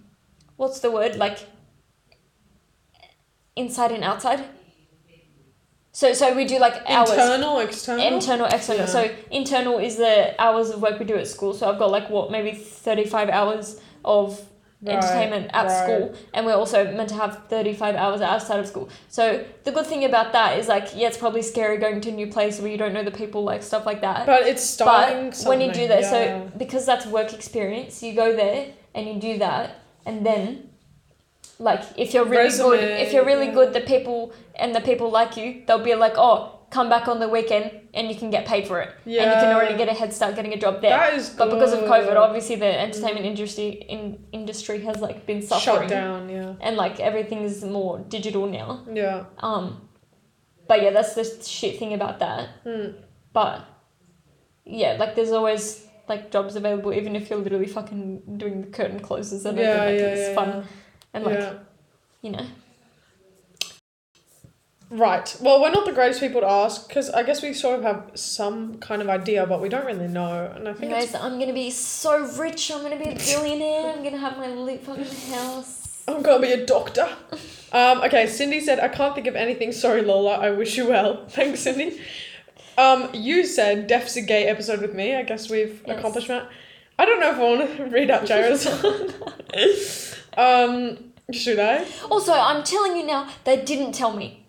[0.56, 1.40] what's the word like?
[3.58, 4.46] Inside and outside.
[6.00, 7.10] So so we do like hours.
[7.10, 8.08] Internal, external.
[8.14, 8.84] Internal, external.
[8.84, 8.98] Yeah.
[8.98, 11.54] So internal is the hours of work we do at school.
[11.54, 14.42] So I've got like what maybe thirty five hours of
[14.82, 15.84] Right, entertainment at right.
[15.84, 18.88] school, and we're also meant to have thirty five hours outside of school.
[19.10, 22.14] So the good thing about that is like yeah, it's probably scary going to a
[22.14, 24.26] new place where you don't know the people, like stuff like that.
[24.26, 25.32] But it's starting.
[25.32, 26.10] But when you do that, yeah.
[26.10, 30.69] so because that's work experience, you go there and you do that, and then,
[31.60, 33.54] like, if you're really good, if you're really yeah.
[33.54, 37.20] good, the people and the people like you, they'll be like, oh, come back on
[37.20, 39.24] the weekend and you can get paid for it, yeah.
[39.24, 40.92] and you can already get a head start getting a job there.
[40.92, 41.30] that is.
[41.30, 41.80] but because of.
[41.82, 46.30] COVID, obviously the entertainment industry in industry has like been suffering, shut down.
[46.30, 46.54] Yeah.
[46.62, 48.86] and like everything is more digital now.
[48.94, 49.26] Yeah.
[49.40, 49.90] Um,
[50.68, 52.50] but yeah, that's the shit thing about that.
[52.64, 52.92] Hmm.
[53.34, 53.66] But
[54.66, 59.00] yeah, like there's always like jobs available, even if you're literally fucking doing the curtain
[59.00, 60.00] closes and Yeah, everything.
[60.00, 60.64] yeah, it's yeah, fun yeah.
[61.14, 61.54] And like yeah.
[62.22, 62.46] you know.
[64.92, 65.36] Right.
[65.40, 68.12] Well, we're not the greatest people to ask because I guess we sort of have
[68.16, 70.52] some kind of idea, but we don't really know.
[70.56, 72.72] And I think Anyways, I'm gonna be so rich.
[72.72, 73.94] I'm gonna be a billionaire.
[73.94, 76.04] I'm gonna have my lit fucking house.
[76.08, 77.08] I'm gonna be a doctor.
[77.72, 79.72] Um, okay, Cindy said, I can't think of anything.
[79.72, 80.38] Sorry, Lola.
[80.40, 81.24] I wish you well.
[81.30, 82.02] Thanks, Cindy.
[82.80, 85.16] Um, you said Def's a gay episode with me.
[85.16, 86.00] I guess we've Yes.
[86.00, 86.50] accomplished that.
[86.98, 89.14] I don't know if I want to read out Jared's one.
[90.38, 90.98] um,
[91.32, 91.86] should I?
[92.10, 94.46] Also, I'm telling you now, they didn't tell me.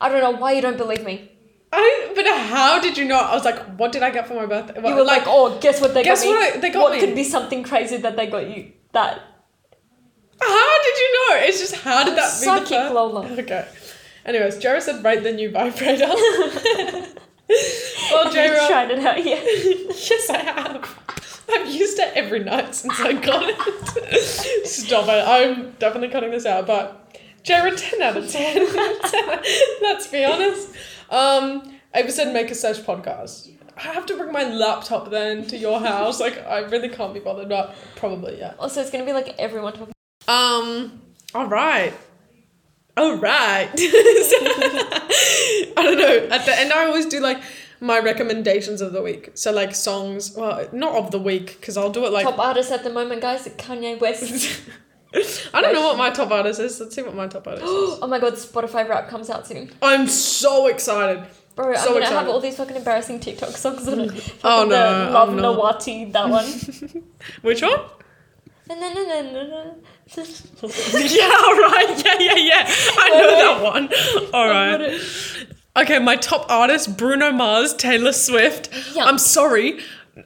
[0.00, 1.32] I don't know why you don't believe me.
[1.72, 3.18] I but how did you know?
[3.18, 4.80] I was like, what did I get for my birthday?
[4.88, 6.32] You were like, oh, guess what they Guess got me?
[6.40, 7.00] Guess what I- they got what me?
[7.00, 8.72] could be something crazy that they got you?
[8.92, 9.20] That
[10.40, 11.36] How did you know?
[11.46, 12.94] It's just how did that be the psychic first?
[12.94, 13.26] Lola.
[13.38, 13.68] Okay.
[14.24, 16.06] Anyways, Jared said rate the new vibrator.
[18.12, 19.42] well, you tried it out yet?
[19.44, 20.98] yes, I have.
[21.54, 24.66] I've used it every night since I got it.
[24.66, 25.24] Stop it.
[25.26, 28.66] I'm definitely cutting this out, but Jared, 10 out of 10.
[29.82, 30.70] Let's be honest.
[31.10, 33.50] Um, Ava said make a search podcast.
[33.76, 36.20] I have to bring my laptop then to your house.
[36.20, 38.54] Like, I really can't be bothered, but probably, yeah.
[38.58, 39.94] Also, it's gonna be like everyone talking.
[40.26, 41.00] Um.
[41.34, 41.94] All right.
[42.96, 43.70] All right.
[43.76, 46.28] I don't know.
[46.34, 47.40] At the end, I always do like
[47.80, 49.30] my recommendations of the week.
[49.34, 50.34] So like songs.
[50.36, 52.24] Well, not of the week because I'll do it like.
[52.24, 54.60] Top artist at the moment, guys, Kanye West.
[55.54, 56.78] I don't know what my top artist is.
[56.80, 57.70] Let's see what my top artist is.
[58.02, 59.70] oh my god, Spotify rap comes out soon.
[59.80, 61.24] I'm so excited.
[61.54, 64.34] Bro, I'm gonna have all these fucking embarrassing TikTok songs on it.
[64.44, 65.30] Oh, no, the Love.
[65.30, 66.44] Nwantiti, that one.
[67.42, 67.80] Which one?
[71.10, 72.02] Yeah, all right.
[72.04, 72.64] Yeah, yeah, yeah.
[72.68, 73.88] I know that one.
[74.32, 75.00] All right.
[75.78, 78.68] Okay, my top artist Bruno Mars, Taylor Swift.
[78.98, 79.78] I'm sorry.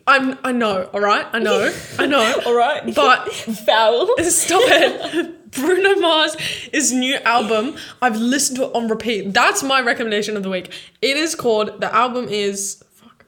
[0.06, 1.26] I'm I know, all right?
[1.30, 1.70] I know.
[1.98, 2.40] I know.
[2.46, 2.94] All right.
[2.94, 3.30] But
[3.66, 4.16] Foul.
[4.22, 5.50] Stop it.
[5.50, 7.76] Bruno Mars' his new album.
[8.00, 9.34] I've listened to it on repeat.
[9.34, 10.72] That's my recommendation of the week.
[11.02, 13.26] It is called the album is fuck.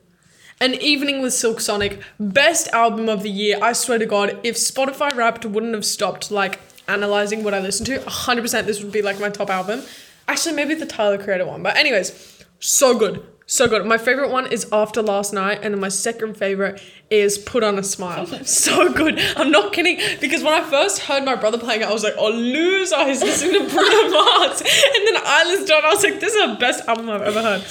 [0.62, 2.00] An Evening with Silk Sonic.
[2.18, 3.58] Best album of the year.
[3.60, 7.88] I swear to God, if Spotify Wrapped wouldn't have stopped like analyzing what I listened
[7.88, 9.82] to, 100% this would be like my top album.
[10.28, 11.62] Actually, maybe the Tyler Creator one.
[11.62, 13.24] But anyways, so good.
[13.46, 13.84] So good.
[13.84, 17.78] My favorite one is After Last Night, and then my second favorite is Put on
[17.78, 18.26] a Smile.
[18.44, 19.18] so good.
[19.36, 22.14] I'm not kidding because when I first heard my brother playing it, I was like,
[22.16, 24.60] oh, loser, he's listening to Bruno Mars.
[24.60, 27.22] And then I listened to it, I was like, this is the best album I've
[27.22, 27.64] ever heard.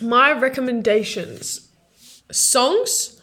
[0.00, 1.66] My recommendations
[2.30, 3.20] songs.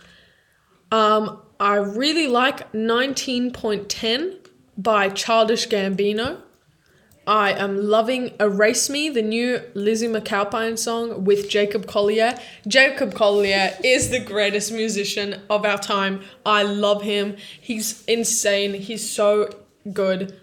[0.91, 4.37] Um, I really like 19.10
[4.77, 6.41] by Childish Gambino.
[7.25, 12.37] I am loving Erase Me, the new Lizzy McAlpine song with Jacob Collier.
[12.67, 16.21] Jacob Collier is the greatest musician of our time.
[16.45, 17.37] I love him.
[17.61, 18.73] He's insane.
[18.73, 19.49] He's so
[19.91, 20.37] good.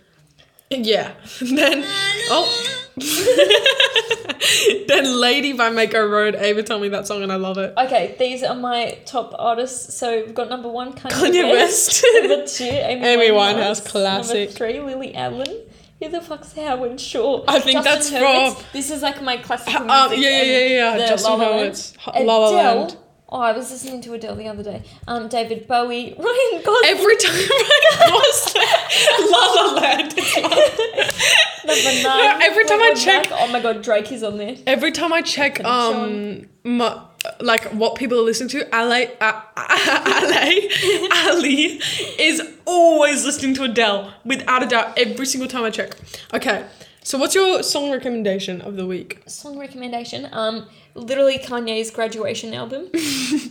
[0.71, 1.13] Yeah.
[1.41, 1.83] Then
[2.31, 2.77] oh
[4.89, 6.35] Then Lady by Mako Road.
[6.35, 7.75] Ava told me that song and I love it.
[7.77, 9.95] Okay, these are my top artists.
[9.95, 12.03] So we've got number one, Kanye, Kanye West.
[12.03, 12.07] West.
[12.15, 13.83] number two, Amy, Amy Winehouse.
[13.83, 14.49] Winehouse, classic.
[14.49, 15.63] Number three, Lily Allen.
[16.03, 17.45] Who the fuck's Howard Shaw?
[17.47, 18.55] I think that's Hurwitz.
[18.55, 19.75] from- This is like my classic.
[19.75, 20.19] Uh, music.
[20.25, 21.07] yeah, yeah, yeah, yeah.
[21.09, 21.73] Justin La La Land.
[21.75, 22.25] Hurwitz.
[22.27, 22.97] La La Land.
[23.33, 24.83] Oh, I was listening to Adele the other day.
[25.07, 26.91] Um, David Bowie, Ryan Gosling.
[26.91, 27.49] Every time
[28.01, 28.55] I was
[29.31, 30.17] La La Land.
[31.65, 32.43] number nine.
[32.43, 33.29] every time I check-.
[33.31, 34.57] Oh my god, Drake is on there.
[34.67, 37.01] Every time I check um my,
[37.41, 40.71] like what people are listening to, Ali uh, Ali
[41.13, 41.81] Ali
[42.19, 45.97] is always listening to Adele without a doubt every single time I check.
[46.35, 46.65] Okay.
[47.03, 49.23] So what's your song recommendation of the week?
[49.27, 50.29] Song recommendation.
[50.33, 52.91] Um, literally Kanye's graduation album.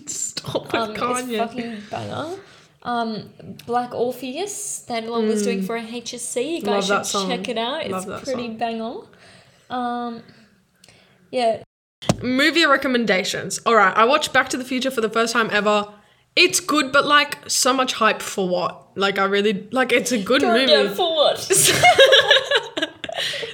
[0.08, 2.38] Stop with Um, it's fucking banger.
[2.84, 3.30] Um,
[3.66, 6.58] Black Orpheus, that Elon was doing for a HSC.
[6.58, 6.68] You Mm.
[6.68, 7.30] Love guys that should song.
[7.30, 7.82] check it out.
[7.82, 8.58] It's Love that pretty song.
[9.70, 10.16] on.
[10.16, 10.24] Um,
[11.32, 11.64] yeah.
[12.22, 13.60] Movie recommendations.
[13.66, 15.88] All right, I watched Back to the Future for the first time ever.
[16.36, 18.98] It's good, but like so much hype for what?
[18.98, 19.92] Like I really like.
[19.92, 20.96] It's a good Going movie.
[20.96, 21.40] for what?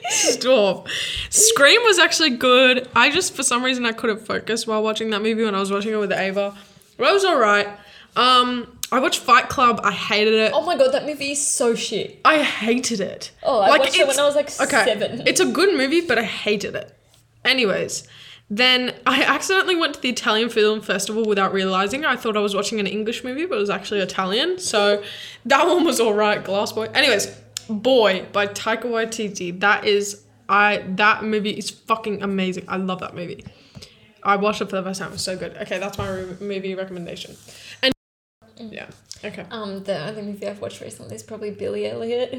[0.09, 0.87] Stop.
[1.29, 2.87] Scream was actually good.
[2.95, 5.71] I just, for some reason, I couldn't focus while watching that movie when I was
[5.71, 6.55] watching it with Ava.
[6.97, 7.67] But it was alright.
[8.15, 9.81] Um, I watched Fight Club.
[9.83, 10.51] I hated it.
[10.53, 12.21] oh my god, that movie is so shit.
[12.23, 13.31] I hated it.
[13.43, 15.23] Oh, I watched it when I was, like, okay, seven.
[15.25, 16.95] It's a good movie, but I hated it.
[17.43, 18.07] Anyways,
[18.49, 22.05] then I accidentally went to the Italian Film Festival without realizing.
[22.05, 24.59] I thought I was watching an English movie, but it was actually Italian.
[24.59, 25.03] So
[25.45, 26.43] that one was alright.
[26.43, 26.85] Glass Boy.
[26.93, 27.27] Anyways,
[27.69, 29.59] Boy by Taika Waititi.
[29.59, 30.83] That is I.
[30.87, 32.65] That movie is fucking amazing.
[32.67, 33.45] I love that movie.
[34.23, 35.09] I watched it for the first time.
[35.09, 35.55] It was so good.
[35.57, 37.35] Okay, that's my re- movie recommendation.
[37.81, 37.93] And
[38.59, 38.87] yeah,
[39.23, 39.45] okay.
[39.51, 42.29] Um, the only movie I've watched recently is probably Billy Elliot.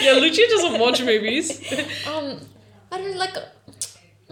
[0.00, 1.60] Yeah, Lucia doesn't watch movies.
[2.06, 2.40] um,
[2.92, 3.34] I don't like.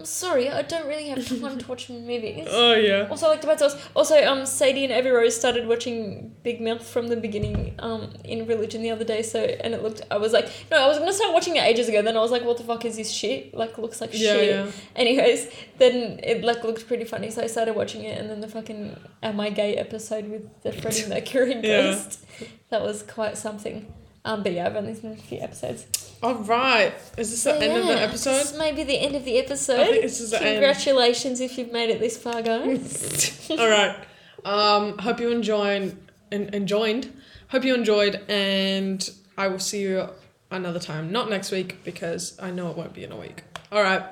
[0.05, 2.47] I'm sorry, I don't really have time to watch movies.
[2.51, 3.07] Oh yeah.
[3.09, 3.81] Also, I like tomato sauce.
[3.95, 8.45] Also, um, Sadie and Evie Rose started watching Big Mouth from the beginning, um, in
[8.45, 9.23] religion the other day.
[9.23, 10.01] So, and it looked.
[10.11, 12.03] I was like, no, I was gonna start watching it ages ago.
[12.03, 13.55] Then I was like, what the fuck is this shit?
[13.55, 14.49] Like, looks like Yeah, shit.
[14.51, 14.71] yeah.
[14.95, 18.47] Anyways, then it like looked pretty funny, so I started watching it, and then the
[18.47, 21.81] fucking Am I Gay episode with the Freddie Mercury Yeah.
[21.93, 22.23] ghost.
[22.69, 23.91] That was quite something.
[24.25, 25.85] Um, but yeah, I've only seen a few episodes.
[26.23, 26.93] All right.
[27.17, 28.31] Is this the So, end of the episode?
[28.31, 29.79] This may be the end of the episode.
[29.79, 30.55] I think this is the end.
[30.55, 33.47] Congratulations if you've made it this far, guys.
[33.51, 33.95] All right.
[34.43, 35.95] Um, hope you enjoyed
[36.31, 37.13] and enjoyed.
[37.49, 39.07] Hope you enjoyed, and
[39.37, 40.09] I will see you
[40.49, 41.11] another time.
[41.11, 43.43] Not next week because I know it won't be in a week.
[43.71, 44.03] All right.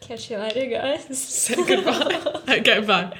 [0.00, 1.16] Catch you later, guys.
[1.18, 2.42] Say goodbye.
[2.58, 2.80] okay.
[2.80, 3.16] Bye.